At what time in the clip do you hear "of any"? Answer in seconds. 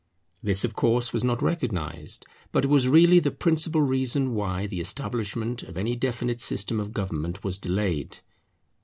5.61-5.95